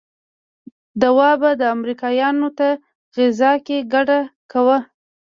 [1.01, 2.67] دوا به امريکايانو ته
[3.15, 4.19] غذا کې ګډه
[4.51, 4.75] کو.